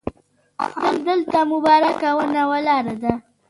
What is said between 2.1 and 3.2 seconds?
ونه ولاړه ده.